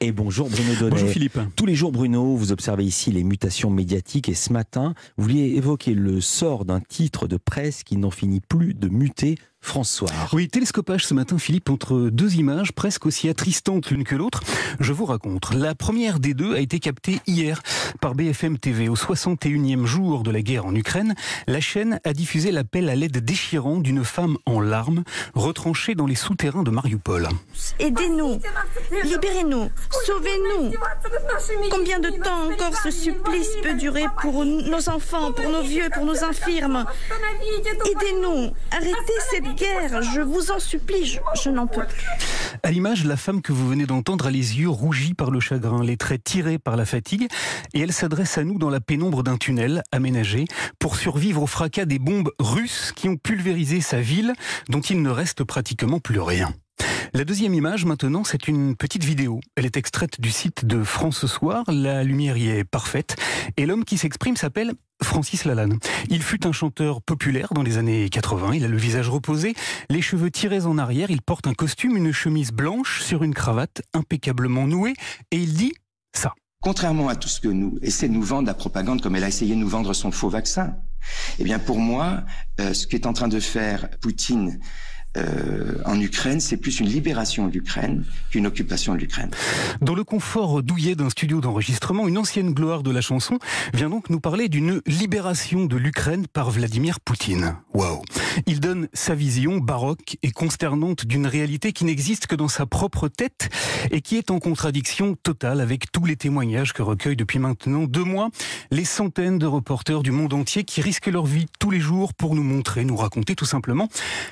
[0.00, 0.90] Et bonjour Bruno Donnet.
[0.92, 1.38] Bonjour Philippe.
[1.54, 5.54] Tous les jours Bruno, vous observez ici les mutations médiatiques et ce matin, vous vouliez
[5.56, 9.34] évoquer le sort d'un titre de presse qui n'en finit plus de muter
[9.66, 10.08] François.
[10.32, 14.42] Oui, télescopage ce matin, Philippe, entre deux images presque aussi attristantes l'une que l'autre.
[14.78, 15.52] Je vous raconte.
[15.52, 17.60] La première des deux a été captée hier
[18.00, 18.88] par BFM TV.
[18.88, 21.16] Au 61e jour de la guerre en Ukraine,
[21.48, 25.02] la chaîne a diffusé l'appel à l'aide déchirant d'une femme en larmes,
[25.34, 27.28] retranchée dans les souterrains de Mariupol.
[27.80, 28.38] Aidez-nous,
[29.02, 29.68] libérez-nous,
[30.06, 30.72] sauvez-nous.
[31.70, 36.04] Combien de temps encore ce supplice peut durer pour nos enfants, pour nos vieux, pour
[36.04, 36.84] nos infirmes?
[37.84, 42.06] Aidez-nous, arrêtez cette je vous en supplie, je, n'en peux plus.
[42.62, 45.82] À l'image, la femme que vous venez d'entendre a les yeux rougis par le chagrin,
[45.82, 47.28] les traits tirés par la fatigue,
[47.74, 50.44] et elle s'adresse à nous dans la pénombre d'un tunnel aménagé
[50.78, 54.32] pour survivre au fracas des bombes russes qui ont pulvérisé sa ville,
[54.68, 56.52] dont il ne reste pratiquement plus rien.
[57.12, 59.40] La deuxième image, maintenant, c'est une petite vidéo.
[59.56, 61.64] Elle est extraite du site de France Soir.
[61.68, 63.16] La lumière y est parfaite.
[63.56, 65.78] Et l'homme qui s'exprime s'appelle Francis Lalanne.
[66.10, 68.54] Il fut un chanteur populaire dans les années 80.
[68.54, 69.54] Il a le visage reposé,
[69.88, 71.10] les cheveux tirés en arrière.
[71.10, 74.94] Il porte un costume, une chemise blanche sur une cravate impeccablement nouée.
[75.30, 75.72] Et il dit
[76.14, 76.34] ça.
[76.62, 79.28] Contrairement à tout ce que nous essaie de nous vendre la propagande, comme elle a
[79.28, 80.74] essayé de nous vendre son faux vaccin,
[81.38, 82.24] eh bien pour moi,
[82.60, 84.58] euh, ce qu'est en train de faire Poutine
[85.16, 89.30] euh, en Ukraine, c'est plus une libération de l'Ukraine qu'une occupation de l'Ukraine.
[89.80, 93.38] Dans le confort douillet d'un studio d'enregistrement, une ancienne gloire de la chanson
[93.74, 97.56] vient donc nous parler d'une libération de l'Ukraine par Vladimir Poutine.
[97.74, 98.02] Waouh
[98.46, 103.08] Il donne sa vision baroque et consternante d'une réalité qui n'existe que dans sa propre
[103.08, 103.48] tête
[103.90, 108.04] et qui est en contradiction totale avec tous les témoignages que recueillent depuis maintenant deux
[108.04, 108.30] mois
[108.70, 112.34] les centaines de reporters du monde entier qui risquent leur vie tous les jours pour
[112.34, 113.88] nous montrer, nous raconter tout simplement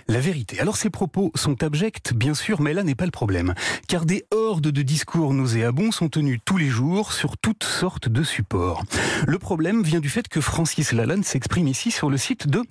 [0.08, 0.60] la vérité.
[0.60, 3.54] Alors ces propos sont abjects, bien sûr, mais là n'est pas le problème.
[3.88, 8.22] Car des hordes de discours nauséabonds sont tenus tous les jours sur toutes sortes de
[8.22, 8.82] supports.
[9.26, 12.62] Le problème vient du fait que Francis Lalanne s'exprime ici sur le site de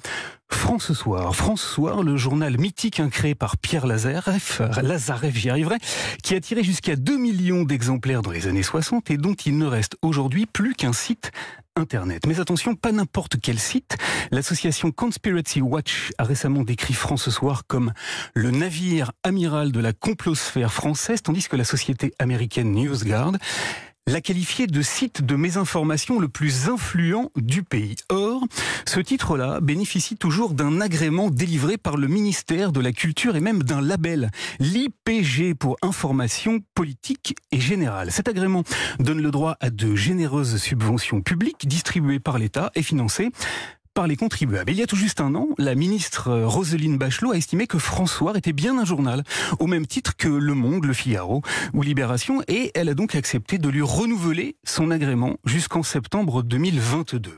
[0.49, 1.35] France Soir.
[1.35, 5.77] France Soir, le journal mythique créé par Pierre Lazareff, Lazareff j'y arriverai,
[6.21, 9.65] qui a tiré jusqu'à 2 millions d'exemplaires dans les années 60 et dont il ne
[9.65, 11.31] reste aujourd'hui plus qu'un site
[11.75, 12.27] Internet.
[12.27, 13.97] Mais attention, pas n'importe quel site.
[14.31, 17.93] L'association Conspiracy Watch a récemment décrit France Soir comme
[18.35, 23.33] le navire amiral de la complosphère française, tandis que la société américaine NewsGuard
[24.05, 27.95] l'a qualifié de site de mésinformation le plus influent du pays.
[28.85, 33.63] Ce titre-là bénéficie toujours d'un agrément délivré par le ministère de la Culture et même
[33.63, 38.11] d'un label, l'IPG pour information politique et générale.
[38.11, 38.63] Cet agrément
[38.99, 43.31] donne le droit à de généreuses subventions publiques distribuées par l'État et financées
[43.93, 44.71] par les contribuables.
[44.71, 48.35] Il y a tout juste un an, la ministre Roselyne Bachelot a estimé que François
[48.35, 49.23] était bien un journal,
[49.59, 51.41] au même titre que Le Monde, Le Figaro
[51.73, 57.37] ou Libération, et elle a donc accepté de lui renouveler son agrément jusqu'en septembre 2022.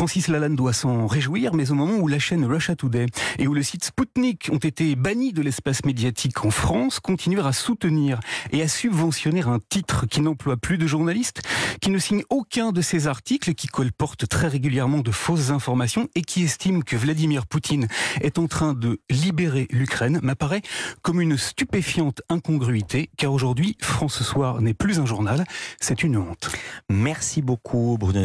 [0.00, 3.04] Francis Lalanne doit s'en réjouir, mais au moment où la chaîne Russia Today
[3.38, 7.52] et où le site Sputnik ont été bannis de l'espace médiatique en France, continuer à
[7.52, 8.18] soutenir
[8.50, 11.42] et à subventionner un titre qui n'emploie plus de journalistes,
[11.82, 16.22] qui ne signe aucun de ces articles, qui colporte très régulièrement de fausses informations et
[16.22, 17.86] qui estime que Vladimir Poutine
[18.22, 20.62] est en train de libérer l'Ukraine, m'apparaît
[21.02, 25.44] comme une stupéfiante incongruité, car aujourd'hui, France Soir n'est plus un journal,
[25.78, 26.50] c'est une honte.
[26.88, 28.18] Merci beaucoup, Bruno.